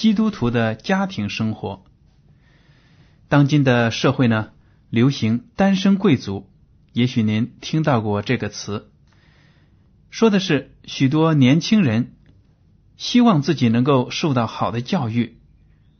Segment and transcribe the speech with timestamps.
[0.00, 1.84] 基督徒的家庭生活。
[3.28, 4.48] 当今的社会呢，
[4.88, 6.48] 流行单身贵族，
[6.94, 8.90] 也许您听到过这个词，
[10.08, 12.14] 说的是许多年轻人
[12.96, 15.36] 希望自己能够受到好的教育，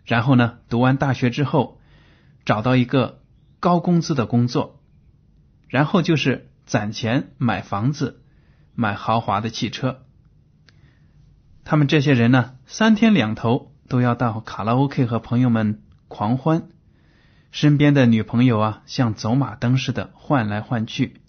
[0.06, 1.78] 然后呢，读完大学之后
[2.46, 3.20] 找到一个
[3.60, 4.80] 高工资的工作，
[5.68, 8.22] 然后就是攒钱买房子。
[8.74, 10.06] 买豪华的汽车，
[11.64, 16.69] 他们这些人呢，三天两头都要到卡拉 OK 和朋友们狂欢，
[17.50, 21.20] 身边的女朋友啊，像走马灯似的换来换去，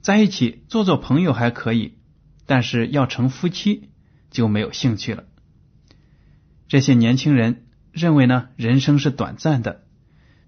[0.00, 1.98] 在一起做做朋友还可以，
[2.46, 3.90] 但是要成夫妻
[4.28, 5.22] 就没有兴趣了。
[6.66, 9.84] 这些年轻人认为呢，人生是短暂的，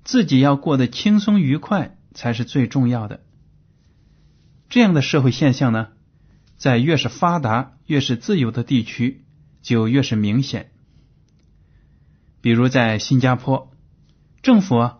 [0.02, 3.20] 自己要过得轻松愉快才是最重要的。
[4.68, 5.90] 这样的社会现象呢？
[6.56, 9.24] 在越是发达、越是自由的地区，
[9.62, 10.72] 就越是明显。
[12.44, 13.72] 比如在新加坡，
[14.42, 14.90] 政府，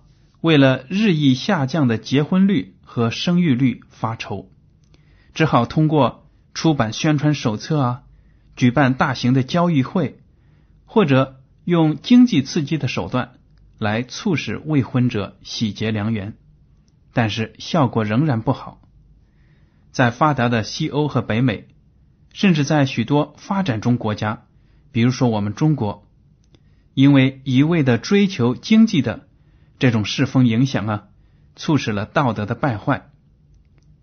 [0.41, 4.49] 为了日益下降的结婚率和生育率发愁，
[5.35, 8.03] 只好通过出版宣传手册啊，
[8.57, 10.21] 举办大型的交易会，
[10.87, 13.33] 或者用经济刺激的手段
[13.77, 16.39] 来促使未婚者喜结良缘，
[17.13, 18.81] 但是效果仍然不好。
[19.93, 21.69] 在发达的西欧和北美，
[22.33, 24.47] 甚至在许多发展中国家，
[24.93, 26.04] 比如说我们中国，
[26.95, 29.29] 因为一味的追求经济的
[29.79, 31.09] 这种世风影响啊，
[31.57, 33.11] 促使了道德的败坏，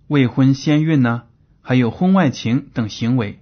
[0.08, 1.24] 未婚先孕呢，
[1.62, 3.42] 还有婚外情等行为，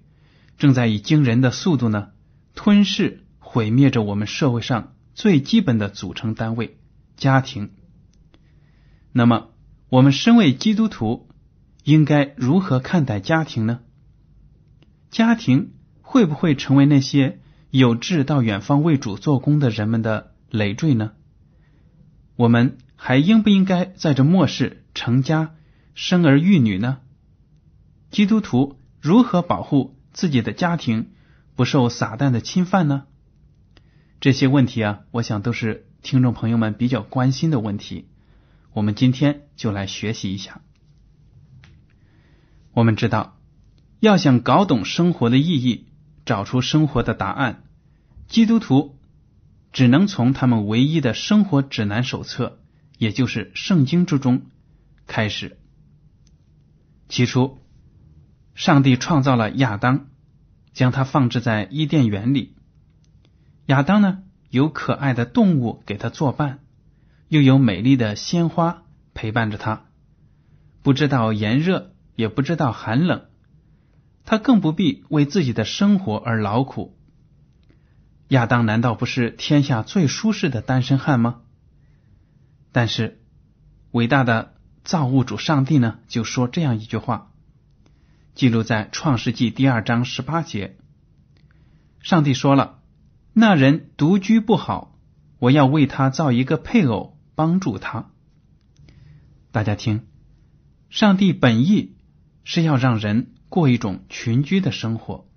[0.58, 2.10] 正在以惊人的速度呢
[2.56, 6.78] 吞噬毁灭着我们社会上最基本的组成单位——
[7.18, 7.72] 家庭。
[9.12, 9.50] 那么，
[9.90, 11.28] 我们身为基督徒。
[11.86, 13.80] 应该如何看待家庭呢？
[15.10, 15.72] 家庭
[16.02, 17.40] 会不会成为那些
[17.72, 21.12] 有志到远方为主做工的人们的累赘呢？
[22.36, 25.56] 我们还应不应该在这末世成家、
[25.94, 27.00] 生儿育女呢？
[28.10, 31.12] 基督徒如何保护自己的家庭
[31.56, 33.04] 不受撒旦的侵犯呢？
[34.20, 38.08] 这些问题啊，我想都是听众朋友们比较关心的问题。
[38.74, 40.62] 我们今天就来学习一下。
[42.72, 43.38] 我们知道，
[44.00, 45.89] 要想搞懂生活的意义，
[46.30, 47.64] 找出生活的答案，
[48.28, 49.00] 基督徒
[49.74, 52.60] 只能从他们唯一的生活指南手册，
[53.00, 54.44] 也就是圣经之中
[55.08, 55.58] 开始。
[57.08, 57.58] 起初，
[58.54, 60.06] 上帝创造了亚当，
[60.72, 62.54] 将他放置在伊甸园里。
[63.66, 66.60] 亚当呢，有可爱的动物给他作伴，
[67.28, 68.84] 又有美丽的鲜花
[69.16, 69.88] 陪伴着他，
[70.84, 71.96] 不知道炎热。
[72.16, 73.29] 也不知道寒冷，
[74.30, 76.96] 他更不必为自己的生活而劳苦。
[78.28, 81.42] 亚当难道不是天下最舒适的单身汉吗？
[82.72, 83.24] 但是，
[83.90, 84.54] 伟大的
[84.84, 87.32] 造物主上帝呢，就说这样一句话，
[88.36, 90.78] 记录在创世纪第二章十八节。
[92.04, 92.84] 上帝说了
[93.34, 94.96] ：“那人独居不好，
[95.40, 98.12] 我要为他造一个配偶，帮助他。”
[99.52, 100.06] 大家听，
[100.92, 101.96] 上帝本意。
[102.46, 105.28] 是要让人过一种群居的生活，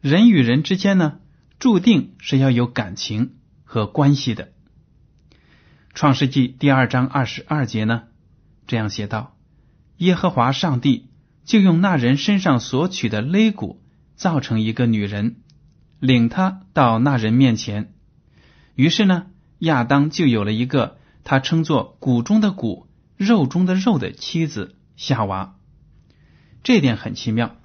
[0.00, 1.18] 人与人之间呢，
[1.58, 4.52] 注定是要有感情和关系的。
[5.94, 8.04] 创世纪第二章二十二节呢，
[8.66, 9.36] 这样写道
[9.96, 11.08] ：“耶和华上帝
[11.44, 13.82] 就用那人身上所取的肋骨
[14.14, 15.38] 造成一个女人，
[15.98, 17.94] 领他到那人面前。
[18.74, 19.26] 于是呢，
[19.58, 22.86] 亚当就有了一个他称作骨中的骨、
[23.16, 25.57] 肉中的肉的妻子夏娃。
[26.62, 27.56] 这点很奇妙，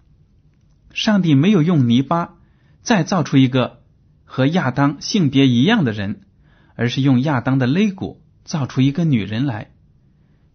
[0.93, 2.35] 上帝没有用泥巴
[2.81, 3.81] 再造出一个
[4.25, 6.21] 和亚当性别一样的人，
[6.75, 9.71] 而是用亚当的肋骨。”造出一个女人来，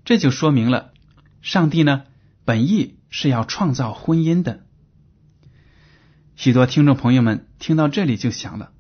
[0.05, 0.93] 这就说明了
[1.41, 2.05] 上帝呢
[2.45, 4.61] 本意是要创造婚姻的。
[6.37, 8.73] 许多听众朋友们听到这里就想了：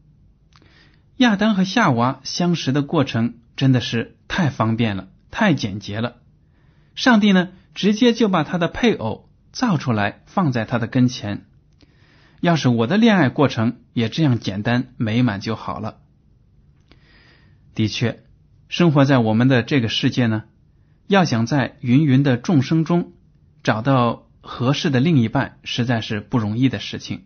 [1.17, 6.17] 亚当和夏娃相识的过程真的是太方便了，太简洁了。
[6.95, 9.28] 上帝呢直接就把他的配偶
[9.59, 11.45] 造出来放在他的跟前。
[12.41, 15.99] 要是我的恋爱过程也这样简单美满就好了。
[17.75, 18.23] 的确。
[18.69, 20.45] 生活在我们的这个世界呢，
[21.09, 23.15] 要想在芸芸的众生中
[23.65, 27.25] 找到合适的另一半，实在是不容易的事情。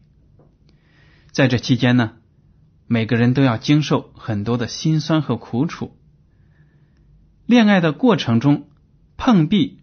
[1.32, 2.12] 在这期间呢，
[2.86, 5.98] 每个人都要经受很多的辛酸和苦楚。
[7.44, 8.68] 恋爱的过程中
[9.18, 9.80] 碰壁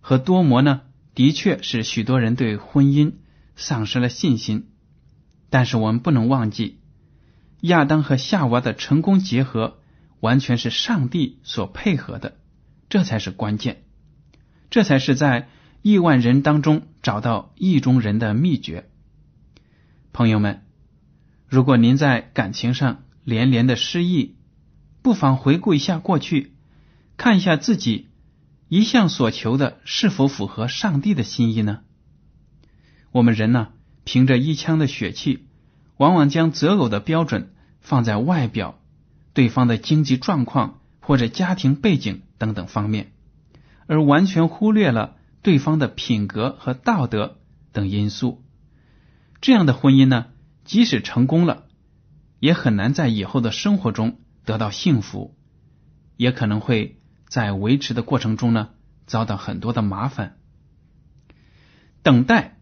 [0.00, 0.82] 和多磨呢，
[1.16, 3.14] 的确是许多人对婚姻
[3.56, 4.68] 丧失了信心。
[5.50, 6.78] 但是我们不能忘记，
[7.62, 9.78] 亚当和夏娃的成功结合。
[10.20, 12.38] 完全是上帝所配合的，
[12.88, 13.84] 这才是关键，
[14.70, 15.48] 这才是在
[15.82, 18.88] 亿万人当中找到意中人的秘诀。
[20.14, 20.64] 朋友们，
[21.46, 24.36] 如果您在感情上连连的失意，
[25.02, 26.54] 不妨回顾一下过去，
[27.18, 28.08] 看一下自己
[28.68, 31.80] 一向所求的是否符合上帝的心意呢？
[33.12, 33.68] 我们人呢，
[34.04, 35.46] 凭着一腔的血气，
[35.96, 38.78] 往往将择偶的标准放在外表。
[39.32, 43.12] 对方的经济状况或者家庭背景等等方面，
[43.86, 47.36] 而完全忽略了对方的品格和道德
[47.70, 48.42] 等因素。
[49.42, 50.28] 这样的婚姻呢，
[50.64, 51.66] 即使成功了，
[52.40, 55.36] 也很难在以后的生活中得到幸福，
[56.16, 58.70] 也可能会在维持的过程中呢
[59.06, 60.38] 遭到很多的麻烦。
[62.02, 62.58] 等待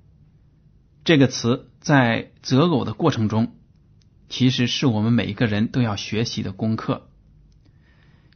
[1.04, 3.56] 这个词在择偶的过程中。
[4.26, 7.08] 其实是我们每一个人都要学习的功课。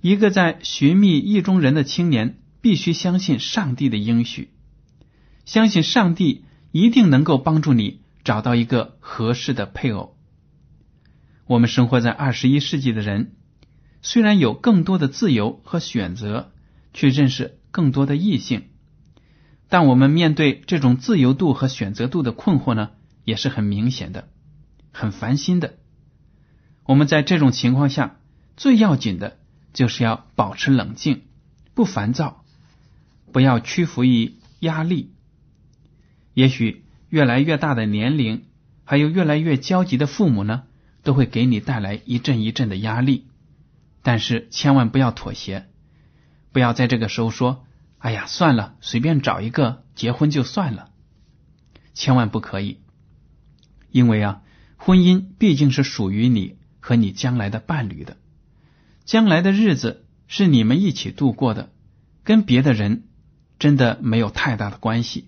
[0.01, 4.53] 一个在寻觅意中人的青年，必须相信上帝的应许，
[5.45, 10.17] 相信上帝一定能够帮助你找到一个合适的配偶。
[11.47, 13.33] 我们生活在二十一世纪的人，
[14.01, 16.53] 虽然有更多的自由和选择，
[16.93, 18.65] 去认识更多的异性，
[19.69, 22.91] 但我们面对这种自由度和选择度的困惑呢，
[23.25, 24.29] 也是很明显的。
[24.91, 25.75] 很烦心的。
[26.85, 28.17] 我们在这种情况下，
[28.57, 29.39] 最要紧的
[29.73, 31.23] 就是要保持冷静，
[31.75, 32.45] 不烦躁，
[33.33, 35.13] 不要屈服于压力。
[36.35, 38.45] 也许越来越大的年龄，
[38.85, 40.65] 还有越来越焦急的父母呢，
[41.03, 43.28] 都会给你带来一阵一阵的压力。
[44.03, 45.69] 但是千万不要妥协，
[46.53, 47.67] 不要在这个时候说
[47.99, 50.91] ：“哎呀，算了，随便找一个结婚就算了。”
[51.95, 52.81] 千万不可以，
[53.91, 54.43] 因为啊。
[54.81, 58.17] 婚姻毕竟是属于你和你将来的伴侣的，
[59.05, 61.73] 将来的日子是你们一起度过的，
[62.23, 63.09] 跟别的人
[63.59, 65.27] 真的没有太大的关系，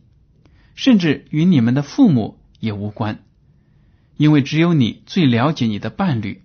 [0.77, 3.25] 甚至与你们的父母也无关，
[4.17, 6.45] 因为只有你最了解你的伴侣，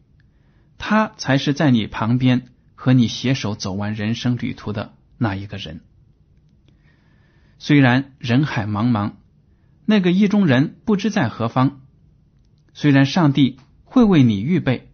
[0.77, 5.81] 他才是在你旁边和你携手走完人生旅途的那一个人。
[7.57, 9.13] 虽然人海茫茫，
[9.85, 11.81] 那个意中人不知在何方。
[12.73, 14.91] 虽然上帝会为你预备，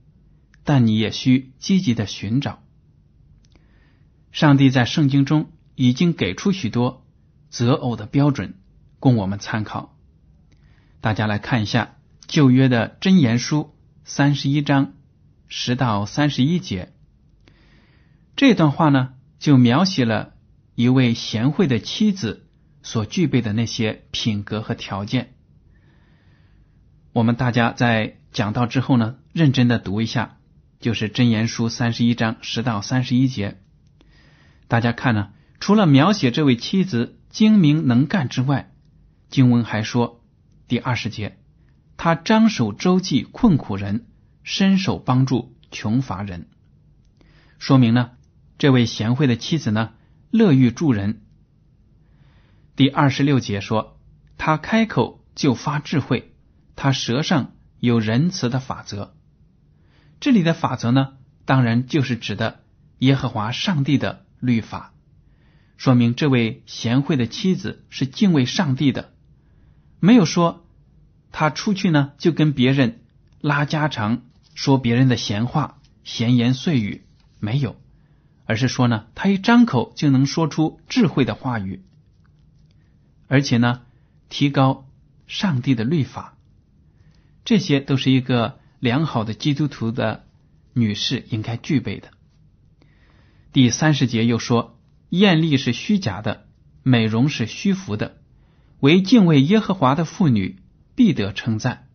[0.63, 2.61] 但你也需积极的寻找。
[4.31, 7.05] 上帝在圣经中已经给出许多
[7.49, 8.53] 择偶的标准，
[8.99, 9.97] 供我们参考。
[11.01, 11.95] 大家来看一下
[12.27, 14.93] 旧约的箴言书三十一章
[15.53, 16.93] 十到三十一节，
[18.37, 20.31] 这段话呢，就描写了
[20.75, 22.47] 一位贤惠的妻子
[22.83, 25.33] 所具备的那些品格和条件。
[27.11, 30.37] 我们大家在讲到之后呢，认真的读一下，
[30.79, 33.59] 就是箴言书三十一章十到三十一节。
[34.69, 38.71] 大家看呢，除了描写这位妻子精明能干之外，
[39.29, 40.23] 经文还说
[40.69, 41.37] 第二十节，
[41.97, 44.05] 他张手周济困苦人，
[44.43, 46.47] 伸手帮助穷乏人，
[47.59, 48.11] 说明呢，
[48.57, 49.93] 这位贤惠的妻子呢，
[50.31, 51.21] 乐于助人。
[52.75, 53.99] 第二十六节说，
[54.37, 56.27] 他开口就发智慧。
[56.75, 59.13] 他舌上有仁慈的法则，
[60.19, 61.13] 这里的法则呢，
[61.45, 62.63] 当然就是指的
[62.97, 64.93] 耶和华上帝的律法，
[65.77, 69.13] 说明这位贤惠的妻子是敬畏上帝的，
[69.99, 70.65] 没有说
[71.31, 73.03] 他出去呢就跟别人
[73.41, 74.23] 拉家常，
[74.61, 77.01] 说别人的闲话、闲言碎语，
[77.39, 77.77] 没有，
[78.45, 81.81] 而是说呢，他一张口就能说出智慧的话语，
[83.27, 83.81] 而且呢，
[84.29, 84.85] 提高
[85.25, 86.37] 上帝的律法，
[87.43, 90.27] 这些都是一个良好的基督徒的
[90.73, 92.09] 女士应该具备的。
[93.51, 96.45] 第三十节又说：“艳丽是虚假的，
[96.83, 98.21] 美容是虚浮的，
[98.79, 100.59] 唯敬畏耶和华的妇女
[100.93, 101.87] 必得称赞。”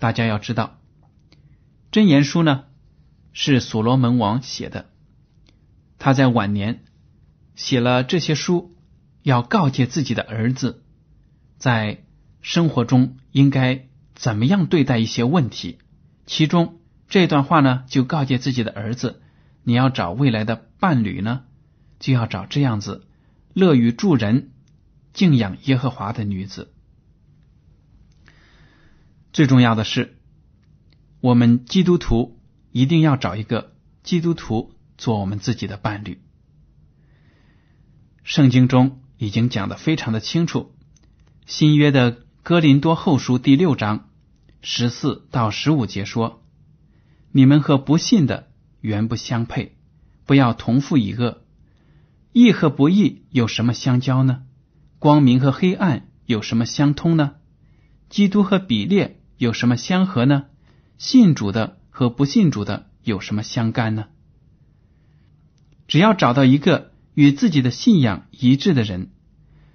[0.00, 0.80] 大家要知道，
[1.94, 2.64] 《箴言书》呢
[3.32, 4.86] 是所罗门王写的，
[5.98, 6.82] 他在晚年
[7.54, 8.74] 写了这些书，
[9.22, 10.82] 要告诫自己的儿子，
[11.58, 12.02] 在
[12.40, 15.78] 生活中应该怎么样对待一些问题。
[16.24, 19.20] 其中这段话呢，就告诫自己的儿子。
[19.64, 21.42] 你要找未来的伴侣呢，
[21.98, 23.06] 就要找这样子
[23.52, 24.52] 乐于助人、
[25.12, 26.72] 敬仰耶和华的女子。
[29.32, 30.18] 最重要的是，
[31.20, 32.38] 我们基督徒
[32.72, 36.20] 一定要找一个基督徒做我们自己的伴侣。
[38.22, 40.74] 圣经中已经讲的非常的清楚，
[41.46, 44.08] 新约的哥林多后书第六章
[44.62, 46.42] 十四到十五节说
[47.32, 48.48] ：“你们和不信的。”
[48.80, 49.76] 原不相配，
[50.24, 51.42] 不要同父一恶。
[52.32, 54.44] 义和不义有什么相交呢？
[54.98, 57.34] 光明和黑暗有什么相通呢？
[58.08, 60.44] 基督和比列有什么相合呢？
[60.98, 64.08] 信主的和不信主的有什么相干呢？
[65.88, 69.08] 只要找到一个与自己的信仰一致的人，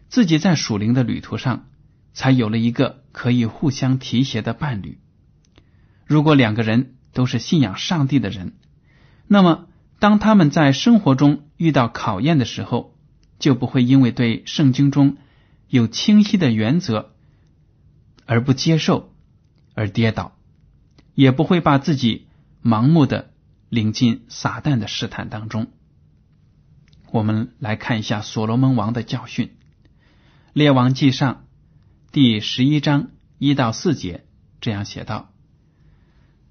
[0.08, 1.66] 自己在属灵的旅途上
[2.14, 5.00] 才有了一个可以互相提携的伴侣。
[6.06, 8.54] 如果两个人都是信仰上帝的人，
[9.26, 9.68] 那么，
[9.98, 12.96] 当他们在生活中遇到考验的时候，
[13.40, 15.18] 就不会因为对圣经中
[15.68, 17.14] 有清晰的原则
[18.28, 19.15] 而不接受
[19.76, 20.36] 而跌倒，
[21.14, 22.28] 也不会把自己
[22.64, 23.32] 盲目的
[23.70, 25.68] 领进撒旦的试探当中。
[27.12, 29.48] 我们来看一下所罗门王的教训，
[30.54, 31.34] 《列王记上》
[32.12, 34.26] 第十一章一到四节
[34.62, 35.32] 这样写道。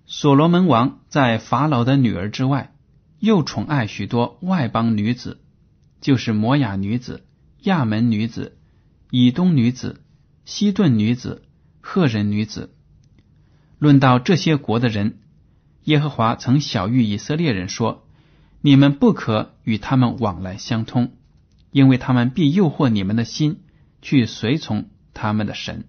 [0.06, 2.74] 所罗门王在法老的女儿之外，
[3.18, 5.40] 又宠爱许多外邦女子，
[6.02, 7.26] 就是摩雅女子、
[7.62, 8.58] 亚门女子、
[9.10, 10.02] 以东女子、
[10.44, 11.42] 西顿女子、
[11.80, 12.73] 赫人女子。
[13.78, 15.18] 论到这些国的人，
[15.84, 18.06] 耶和华曾晓谕以色列人说
[18.62, 21.12] ：“你们不可与他们往来相通，
[21.70, 23.60] 因为他们必诱惑你们的心，
[24.00, 25.84] 去随从他们的神。”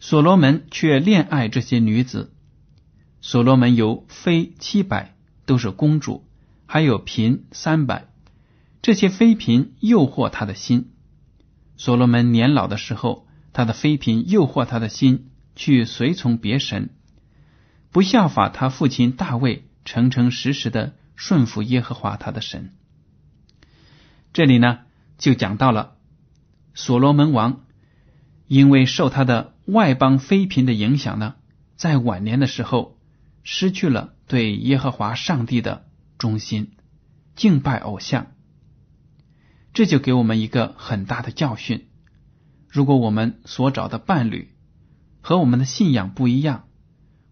[0.00, 2.32] 所罗门却恋爱这些女子。
[3.20, 5.14] 所罗门有妃七百，
[5.46, 6.26] 都是公主，
[6.66, 8.08] 还有嫔三百。
[8.82, 10.90] 这些妃嫔诱惑他的心。
[11.76, 16.90] 所罗门年老的时候，他的妃嫔诱惑他的心，去随从别神，
[17.90, 22.74] 不效法他父亲大卫，诚诚实实的顺服耶和华他的神。
[24.32, 24.80] 这里呢，
[25.18, 25.96] 就讲到了
[26.74, 27.64] 所罗门王，
[28.46, 31.34] 因为受他的外邦妃嫔的影响呢，
[31.76, 32.94] 在晚年的时候。
[33.46, 36.72] 失去了对耶和华上帝的忠心，
[37.36, 38.28] 敬拜偶像，
[39.74, 41.86] 这就给我们一个很大的教训。
[42.70, 44.53] 如果我们所找的伴侣
[45.26, 46.68] 和我们的信仰不一样，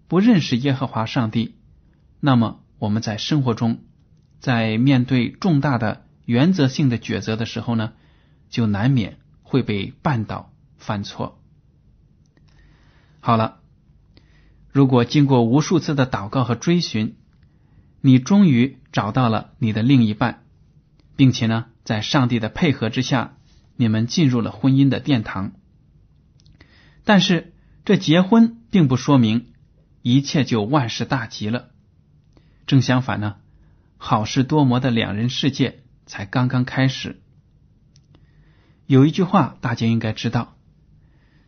[0.08, 1.56] 不认识耶和华上帝，
[2.20, 3.84] 那么我们在生活中，
[4.40, 7.92] 在面对重大的原则性的抉择的时候呢，
[8.48, 11.38] 就难免会被绊倒、犯错。
[13.20, 13.58] 好了。
[14.70, 17.16] 如果经过无数次的祷告和追寻，
[18.00, 20.46] 你终于找到了你的另一半，
[21.14, 23.36] 并且呢，在上帝的配合之下，
[23.76, 25.52] 你们进入了婚姻的殿堂。
[27.04, 27.51] 但是，
[27.84, 29.52] 这结婚并不说明
[30.02, 31.70] 一切就万事大吉了。
[32.66, 33.36] 正相反呢，
[33.96, 37.20] 好事多磨的两人世界才刚刚开始。
[38.86, 40.56] 有一句话大家应该知道：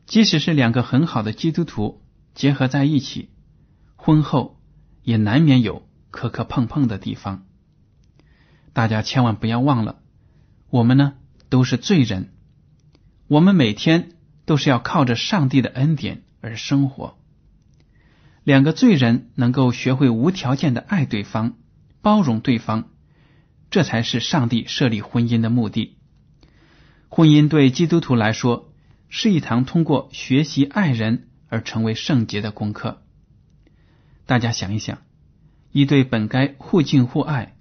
[0.07, 2.01] 即使是两个很好的基督徒。
[2.35, 3.31] 结合在一起，
[3.95, 4.61] 婚后
[5.05, 7.47] 也难免有磕磕碰碰的地方。
[8.73, 10.01] 大家千万不要忘了，
[10.69, 11.15] 我们呢
[11.49, 12.33] 都是罪人，
[13.29, 17.19] 我们每天都是要靠着上帝的恩典而生活。
[18.45, 21.57] 两个罪人能够学会无条件的爱对方、
[22.03, 22.85] 包容对方，
[23.71, 25.97] 这才是上帝设立婚姻的目的。
[27.09, 28.73] 婚姻对基督徒来说
[29.09, 31.29] 是一堂通过学习爱人。
[31.49, 33.05] 而成为圣洁的功课。
[34.27, 34.99] 大家想一想，
[35.71, 37.55] 一对本该互敬互爱、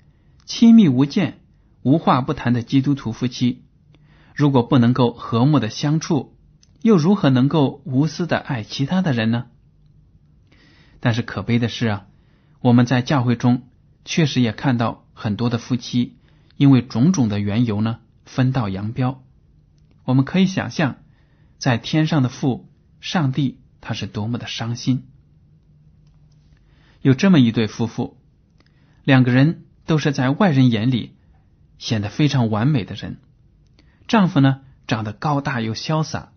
[0.45, 1.41] 亲密无间、
[1.83, 3.65] 无话不谈的基督徒夫妻，
[4.33, 6.32] 如果不能够和睦的相处，
[6.83, 9.45] 又如何能够无私的爱其他的人呢？
[10.99, 12.05] 但是可悲的是啊，
[12.59, 13.69] 我们在教会中
[14.03, 16.17] 确实也看到很多的夫妻，
[16.57, 19.23] 因为种种的缘由呢，分道扬镳。
[20.03, 20.97] 我们可以想象，
[21.57, 25.07] 在天上的父上帝他是多么的伤心。
[27.01, 28.17] 有这么一对夫妇，
[29.05, 31.15] 两个人都是在外人眼里
[31.77, 33.21] 显得非常完美的人。
[34.05, 36.32] 丈夫呢，长得高大又潇洒，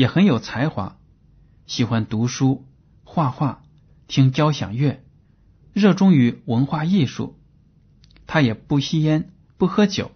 [0.00, 0.96] 也很有才华，
[1.66, 2.64] 喜欢读书、
[3.04, 3.62] 画画。
[4.08, 5.04] 听交响乐，
[5.74, 7.38] 热衷于文化艺术。
[8.26, 10.10] 他也不吸烟，不喝酒，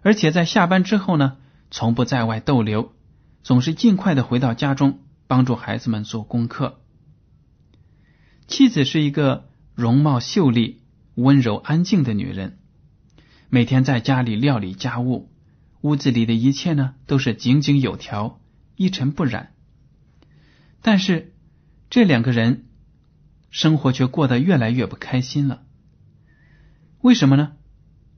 [0.00, 1.36] 而且在下班之后呢，
[1.70, 2.94] 从不在外逗留，
[3.42, 6.80] 总是尽快的回到家中，帮助孩子们做功课。
[8.46, 10.80] 妻子是一个容貌秀丽、
[11.16, 12.58] 温柔安静的女人，
[13.50, 15.30] 每天在家里料理家务，
[15.82, 18.40] 屋子里的一切呢都是井井有条、
[18.76, 19.52] 一尘不染。
[20.80, 21.34] 但是
[21.90, 22.62] 这两个人。
[23.48, 25.62] 生活却过得越来越不开心了。
[27.00, 27.52] 为什么呢？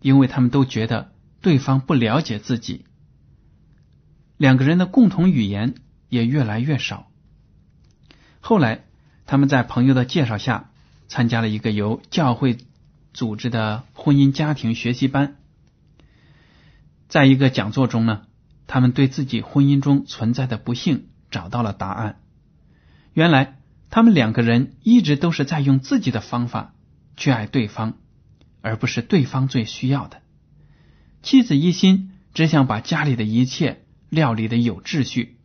[0.01, 2.87] 因为他们都觉得对方不了解自己，
[4.37, 5.75] 两个人的共同语言
[6.09, 7.09] 也越来越少。
[8.41, 8.87] 后来，
[9.27, 10.73] 他们在朋友的介绍下
[11.07, 12.59] 参加了一个由教会
[13.13, 15.37] 组织的婚姻家庭学习班。
[17.07, 18.27] 在一个讲座中呢，
[18.69, 22.21] 他们对自己婚姻中存在的不幸找到了答案。
[23.13, 23.57] 原来。
[23.91, 26.75] 他们两个人一直都是在用自己的方法
[27.17, 27.95] 去爱对方，
[28.61, 30.21] 而不是对方最需要的。
[31.23, 35.39] 妻子一心只想把家里的一切料理的有秩序，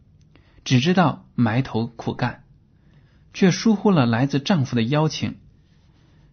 [0.65, 2.43] 只知道埋头苦干，
[3.33, 5.37] 却疏忽了来自丈夫的邀请。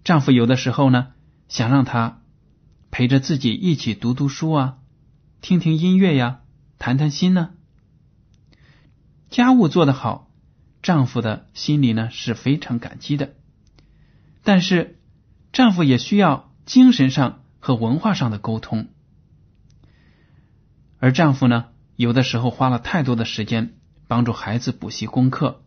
[0.02, 1.12] 丈夫有的时候呢，
[1.46, 2.22] 想让她
[2.90, 4.78] 陪着自己一起读读书啊，
[5.40, 6.40] 听听音乐呀，
[6.80, 7.50] 谈谈心呢。
[9.28, 10.28] 家务做得好。
[10.82, 13.34] 丈夫的心里呢是非常感激的，
[14.42, 14.98] 但是
[15.52, 18.88] 丈夫也需要精神上和文化上的沟通，
[20.98, 21.66] 而丈夫呢
[21.96, 23.74] 有的时候花了太多的时间
[24.08, 25.62] 帮助孩子补习功课，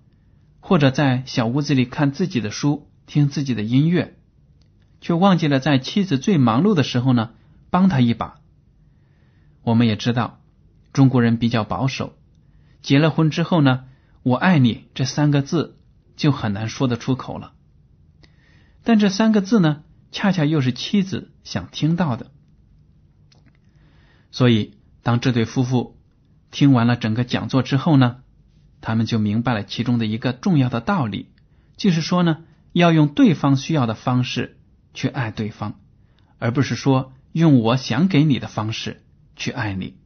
[0.59, 4.17] 或者在小屋子里看自己的书、听自己的音乐，
[4.99, 7.33] 却忘记了在妻子最忙碌的时候呢
[7.69, 8.39] 帮他一把。
[9.61, 10.41] 我们也知道
[10.93, 12.15] 中国人比较保守，
[12.81, 13.85] 结了婚之后呢。
[14.25, 15.77] 我爱你这三个字
[16.15, 17.51] 就很难说得出口了，
[18.85, 22.31] 但这三个字呢，恰恰又是妻子想听到的。
[24.31, 25.97] 所以，当这对夫妇
[26.51, 28.21] 听完了整个讲座之后呢，
[28.79, 31.27] 他们就明白了其中的一个重要的道理，
[31.75, 34.57] 就是说呢，要用对方需要的方式
[34.93, 35.81] 去爱对方，
[36.39, 39.03] 而不是说用我想给你的方式
[39.35, 39.97] 去爱你。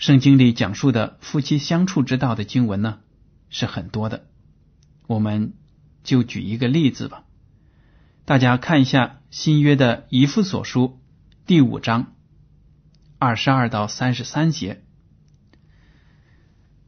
[0.00, 3.00] 圣经里讲述的夫妻相处之道的经文呢
[3.50, 4.24] 是很多的，
[5.06, 5.52] 我们
[6.02, 7.24] 就举一个例子吧。
[8.24, 10.98] 大家看一下新约的以弗所书
[11.44, 12.14] 第五章
[13.18, 14.82] 二十二到三十三节，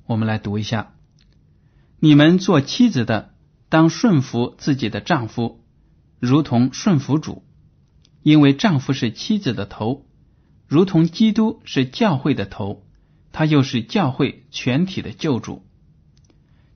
[0.06, 0.94] 我们来读一下：
[1.98, 3.34] 你们做妻子的，
[3.68, 5.62] 当顺服自己的丈夫，
[6.18, 7.44] 如同顺服主，
[8.22, 10.06] 因为丈夫是妻子的头，
[10.66, 12.86] 如同基督是教会的头。
[13.32, 15.66] 他又是教会全体的救主。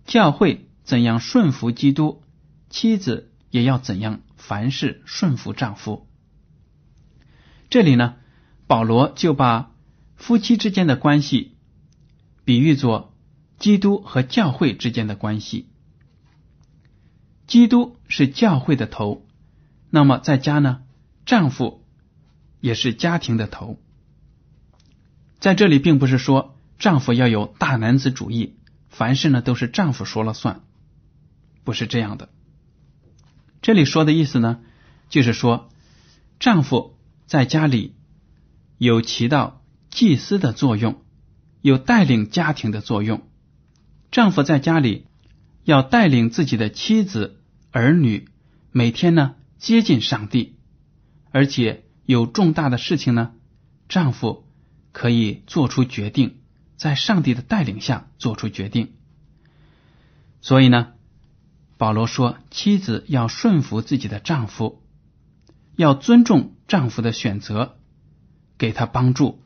[0.04, 2.22] 教会怎样顺服基督，
[2.70, 6.06] 妻子也要怎样凡事顺服丈夫。
[7.68, 8.16] 这里呢，
[8.66, 9.72] 保罗就把
[10.14, 11.56] 夫妻之间的关系
[12.44, 13.14] 比喻作
[13.58, 15.68] 基督和教会之间的关系。
[17.46, 19.26] 基督是教会的头，
[19.90, 20.82] 那么在家呢，
[21.26, 21.84] 丈夫
[22.60, 23.78] 也是家庭的头。
[25.38, 28.56] 在这里，并不是说丈夫要有大男子主义，
[28.88, 30.62] 凡事呢都是丈夫说了算，
[31.62, 32.30] 不是这样的。
[33.60, 34.60] 这里说的意思呢，
[35.10, 35.68] 就是说
[36.40, 37.94] 丈夫在家里
[38.78, 41.02] 有起到祭司的作用，
[41.60, 43.28] 有带领家庭的作用。
[44.10, 45.06] 丈夫在家里
[45.64, 48.28] 要带领自己的妻子儿女，
[48.72, 50.56] 每天呢接近上帝，
[51.30, 53.32] 而且有重大的事情呢，
[53.88, 54.45] 丈夫。
[54.96, 56.38] 可以做出决定，
[56.78, 58.94] 在上帝的带领下做出决定。
[60.40, 60.94] 所以呢，
[61.76, 64.82] 保罗说，妻子要顺服自己的丈夫，
[65.76, 67.76] 要尊重丈夫的选择，
[68.56, 69.42] 给他帮助。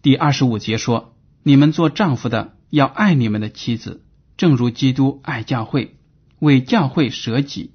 [0.00, 4.04] 第二十五节说：“你们做丈夫的要爱你们的妻子，
[4.36, 5.96] 正如基督爱教会，
[6.38, 7.72] 为教会舍己，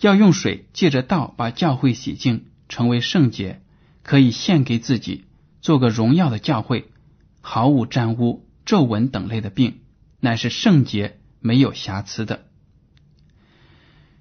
[0.00, 3.60] 要用水借着道把教会洗净，成为圣洁，
[4.04, 5.24] 可以献给自己，
[5.60, 6.92] 做个荣耀的教会，
[7.40, 9.80] 毫无沾污、皱纹等类的病，
[10.20, 12.44] 乃是圣洁、没有瑕疵的。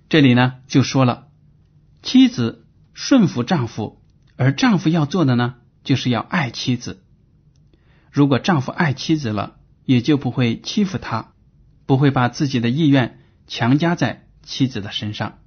[0.09, 1.27] 这里呢就说了，
[2.01, 4.01] 妻子顺服丈夫，
[4.37, 7.03] 而丈夫要做的呢，就是要爱妻子。
[8.11, 11.33] 如果丈夫爱妻子了，也就不会欺负她，
[11.85, 15.39] 不会把自己的意愿强加在妻子的身上。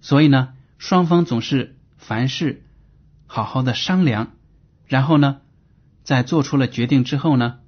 [0.00, 2.65] 所以呢，双方总是凡事
[3.26, 4.32] 好好的商量，
[4.86, 5.40] 然后呢，
[6.02, 7.58] 在做出了决定之后呢，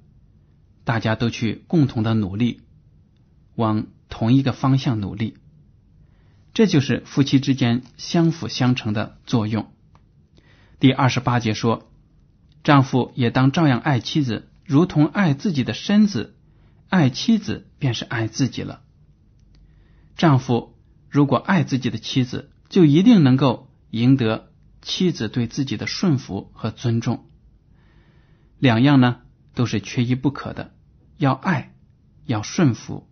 [0.83, 2.61] 大家都去共同的努力，
[3.55, 5.37] 往同一个方向努力。
[6.53, 9.71] 这就是夫妻之间相辅相成的作用。
[10.79, 11.85] 第二十八节说。
[12.61, 16.33] 丈夫也当照样爱妻子，如同爱自己的身子；
[16.89, 18.81] 爱妻子便是爱自己了。
[20.17, 20.75] 丈夫
[21.09, 24.48] 如果爱自己的妻子，就一定能够赢得
[24.81, 27.25] 妻子对自己的顺服和尊重。
[28.57, 29.21] 两样呢
[29.53, 30.73] 都是缺一不可的，
[31.17, 31.73] 要爱，
[32.25, 33.07] 要顺服。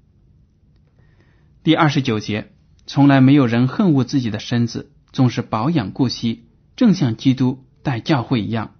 [1.64, 2.54] 第二十九节，
[2.86, 8.76] 从来没有人恨恶自己的身子，总是保养顾惜，正像基督待教会一样。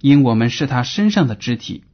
[0.00, 1.84] 因我们是他身上的肢体。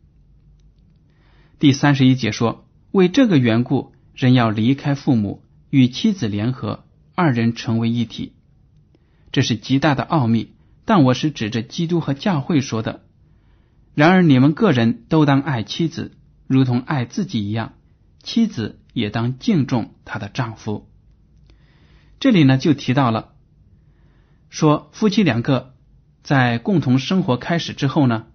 [1.59, 8.35] 第三十一节说，为这个缘故，人要离开父母，与妻子联合，二人成为一体。
[9.35, 10.53] 这是极大的奥秘，
[10.85, 13.03] 但我是指着基督和教会说的。
[13.97, 16.17] 然而，你们个人都当爱妻子，
[16.47, 17.73] 如同爱自己一样；
[18.23, 20.89] 妻子也当敬重她的丈夫。
[22.21, 23.33] 这里呢，就提到了
[24.51, 25.75] 说夫妻两个。
[26.23, 28.27] 在共同生活开始之后呢，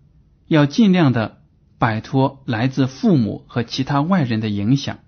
[0.47, 1.41] 要尽量的
[1.77, 4.99] 摆脱来自父母和其他外人的影响，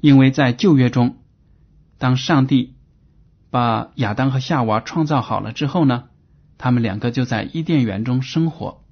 [0.00, 1.16] 因为在旧约中，
[1.96, 2.76] 当上帝
[3.50, 6.04] 把亚当和夏娃创造好了之后呢，
[6.58, 8.84] 他们两个就在伊甸园中生活，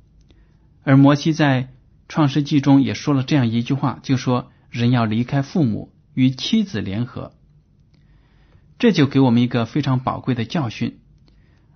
[0.82, 1.72] 而摩西在
[2.08, 7.32] 创世纪中也说了这样一句话，就说人要离开父母与妻子联合，
[8.78, 11.00] 这就给我们一个非常宝贵的教训。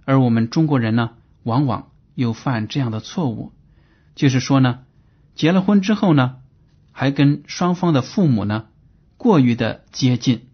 [0.04, 1.10] 而我们中国人呢，
[1.42, 3.52] 往往又犯这样的错误，
[4.14, 4.80] 就是说呢，
[5.34, 6.36] 结了婚之后呢，
[6.92, 8.68] 还跟双方的父母呢
[9.16, 10.48] 过于的接近，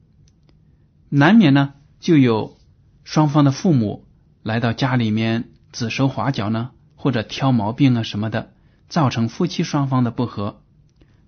[1.08, 2.56] 难免呢就有
[3.04, 4.06] 双方的父母
[4.42, 8.52] 来到家里面指手画脚呢，或者挑毛病啊什么的，
[8.88, 10.62] 造成夫妻双方的不和。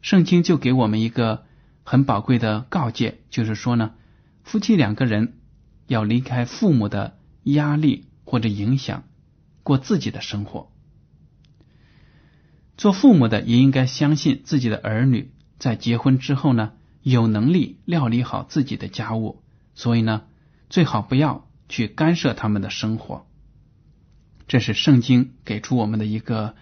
[0.03, 1.45] 圣经就给我们一个
[1.85, 3.93] 很宝贵的告诫，就是说呢，
[4.43, 5.39] 夫妻两个人
[5.87, 8.05] 要离开父母的压力。
[8.31, 9.05] 或者影响
[9.63, 10.71] 过自己的生活，
[12.77, 19.43] 做父母的也应该相信自己的儿女在结婚之后呢，有能力料理好自己的家务，
[19.75, 20.25] 所以呢，
[20.69, 23.27] 最好不要去干涉他们的生活。
[24.47, 26.55] 这是圣经给出我们的一个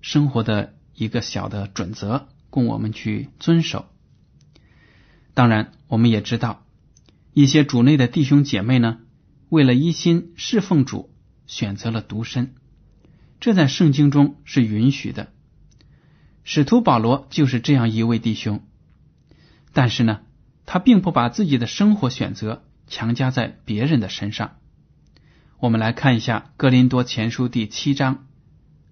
[0.00, 3.86] 生活的一个小的准则，供我们去遵守。
[5.34, 6.66] 当然，我们也知道
[7.32, 8.98] 一些主内的弟兄姐妹呢。
[9.48, 11.14] 为了一心侍奉主，
[11.46, 12.54] 选择了独身，
[13.38, 15.30] 这在圣经中是允许的。
[16.42, 18.64] 使徒保罗就是这样一位弟兄，
[19.74, 20.20] 但是呢，
[20.64, 24.58] 他并不把自己的生活选择强加在别人的身上。
[25.58, 28.26] 我们来看一下《哥林多前书》第七章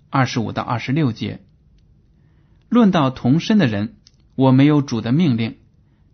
[0.08, 1.40] 二十五到二十六节：
[2.68, 3.96] 论到同身的人，
[4.34, 5.58] 我没有主的命令，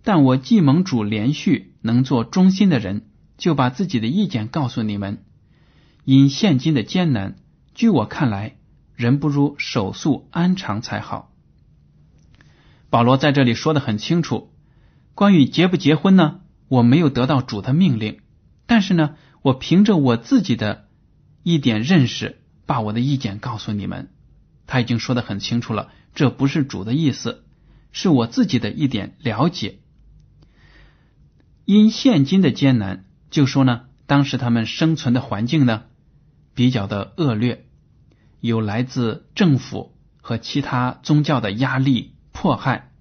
[0.03, 3.09] 但我既蒙主连续能做忠心的人。
[3.39, 5.23] 就把自己的意见告诉你们。
[6.05, 7.37] 因现今的艰难，
[7.75, 8.57] 据我看来，
[8.95, 11.31] 人不如手速安常才好。
[12.89, 14.51] 保罗在这里说的很清楚，
[15.15, 18.21] 关于结不结婚呢，我没有得到主的命令，
[18.67, 20.89] 但是呢，我凭着我自己的
[21.43, 24.11] 一点认识，把我的意见告诉你们。
[24.67, 27.45] 他已经说的很清楚了，这不是主的意思，
[27.93, 29.79] 是我自己的一点了解。
[31.65, 33.05] 因现今的艰难。
[33.29, 35.83] 就说呢，当时他们生存的环境呢
[36.55, 37.67] 比较的恶劣，
[38.41, 42.93] 有来自政府和其他宗教的压力迫害，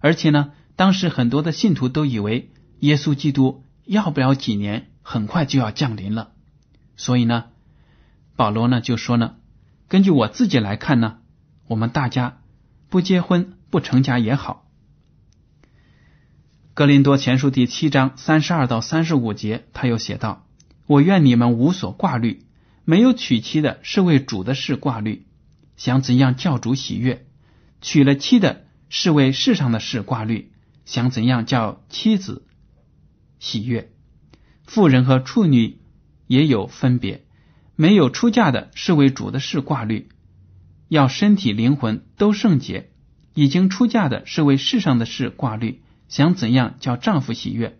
[0.00, 2.52] 而且呢，当时很多的信徒都以为
[2.84, 6.32] 耶稣基督要不了几年，很快就要降临了，
[6.96, 7.46] 所以呢，
[8.36, 9.36] 保罗呢就说呢，
[9.88, 11.20] 根据我自己来看呢，
[11.66, 12.42] 我们大家
[12.90, 14.68] 不结婚不成家也好。
[16.74, 20.46] 格林多前书第七章三十二到三十五节，他又写道
[20.86, 22.44] ：“我愿你们无所挂虑，
[22.84, 25.26] 没有娶妻的是为主的事挂虑，
[25.78, 27.20] 想怎样教主喜悦；
[27.80, 30.52] 娶了妻的是为世上的事挂虑，
[30.84, 32.44] 想怎样叫妻子
[33.44, 33.92] 喜悦。
[34.64, 35.78] 妇人和处女
[36.26, 37.26] 也有分别，
[37.76, 40.08] 没有出嫁的是为主的事挂虑，
[40.88, 42.86] 要身体灵魂都圣洁；
[43.34, 47.78] 已经出嫁的是为世上的事挂虑，想怎样叫丈夫喜悦。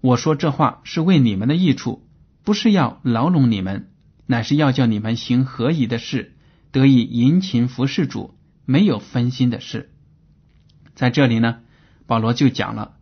[0.00, 2.08] 我说这话是为你们的益处，
[2.42, 3.90] 不是要牢笼你们，
[4.24, 6.34] 乃是要叫你们行合宜的事，
[6.72, 9.92] 得以殷勤服侍主，没有分心的事。
[10.94, 11.58] 在这里呢，
[12.06, 12.96] 保罗就讲了，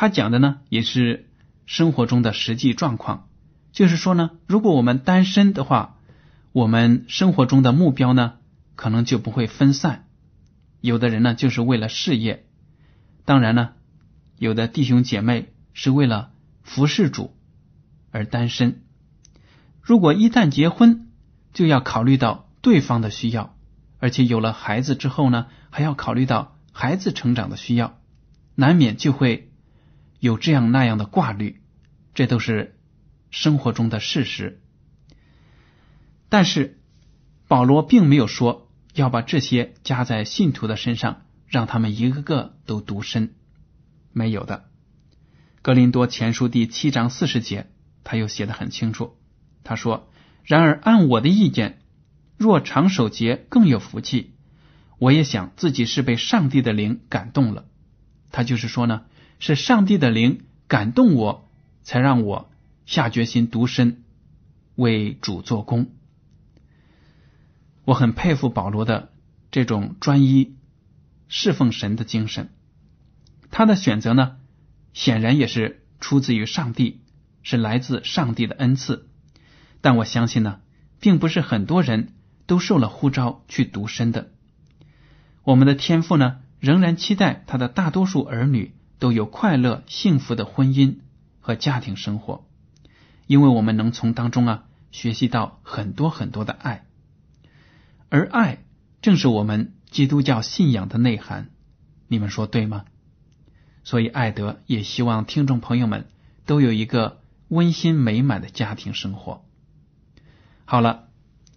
[0.00, 1.28] 他讲的呢也是
[1.66, 3.28] 生活中的实际状况，
[3.70, 5.98] 就是说呢，如果我们单身的话，
[6.52, 8.38] 我们生活中的目标呢
[8.76, 10.06] 可能就不会分散。
[10.80, 12.46] 有的人呢就是为了事业，
[13.26, 13.72] 当然呢，
[14.38, 15.52] 有的弟兄姐妹。
[15.72, 16.32] 是为了
[16.62, 17.36] 服侍主
[18.10, 18.82] 而单身。
[19.80, 21.08] 如果一旦结婚，
[21.52, 23.54] 就要考虑到对方的需要，
[23.98, 28.00] 而且有了孩子之后呢，还要考虑到孩子成长的需要，
[28.56, 29.49] 难免就会
[30.20, 31.60] 有这样那样的挂虑。
[32.14, 32.78] 这都是
[33.30, 34.60] 生活中的事实。
[36.28, 36.80] 但是
[37.48, 43.34] 保罗并没有说要把这些加在信徒的身上，让他们一个个都独身，
[44.12, 44.66] 没有的。
[45.62, 47.70] 格林多前书第七章四十节，
[48.04, 49.16] 他又写的很清楚。
[49.62, 50.10] 他说
[50.42, 51.80] ：“然而按我的意见，
[52.36, 54.34] 若长守节更有福气。
[54.98, 57.66] 我也想自己是被上帝的灵感动了。
[58.30, 59.02] 他就是说呢，
[59.40, 61.50] 是上帝的灵感动我，
[61.82, 62.52] 才让我
[62.86, 64.04] 下决心独身
[64.76, 65.90] 为主做工。
[67.84, 69.10] 我很佩服保罗的
[69.50, 70.54] 这种专一
[71.26, 72.50] 侍奉神的精神。
[73.50, 74.36] 他的选择呢？”
[74.92, 77.00] 显然也是出自于上帝，
[77.44, 79.08] 是来自上帝的恩赐。
[79.80, 80.60] 但我相信呢，
[80.98, 82.12] 并不是很多人
[82.46, 84.32] 都受了呼召去独身的。
[85.44, 90.98] 我们的天父呢，仍然期待他的大多数儿女都有快乐幸福的婚姻
[91.40, 92.46] 和家庭生活，
[93.26, 96.86] 因为我们能从当中啊学习到很多很多的爱，
[98.10, 98.62] 而爱
[99.02, 101.50] 正是我们基督教信仰的内涵。
[102.06, 102.84] 你们说对吗？
[103.84, 106.06] 所以，艾德也希望听众朋友们
[106.44, 109.46] 都有一个温馨美满的家庭生活。
[110.66, 111.08] 好了，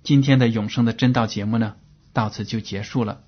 [0.01, 1.75] 今天的永生的真道节目呢，
[2.13, 3.23] 到此就结束了。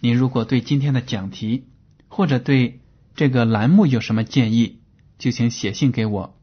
[0.00, 1.68] 您如果对今天的讲题
[2.08, 2.81] 或者对
[3.14, 4.80] 这个栏目有什么建议，
[5.18, 6.38] 就请写信给我。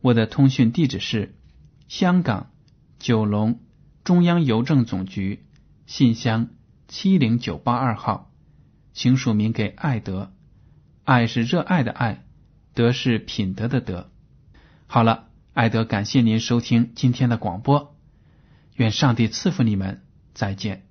[0.00, 1.36] 我的通讯地址是
[1.88, 2.50] 香港
[2.98, 3.60] 九龙
[4.02, 5.44] 中央邮政总局
[5.86, 6.48] 信箱
[6.88, 8.32] 七零九八二号，
[8.92, 10.32] 请署名给艾德。
[11.04, 12.24] 爱是热爱的爱，
[12.74, 14.10] 德是品德的德。
[14.86, 17.96] 好了，艾德，感谢您收听今天的广播，
[18.74, 20.02] 愿上帝赐福你们，
[20.34, 20.89] 再见。